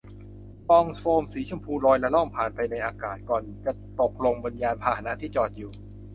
[0.67, 5.71] ฟองโฟมสีชมพูล่อยละล่องผ่านไปในอากาศ ก่อนจะตกลงบนยานพาหนะที่จอดอยู่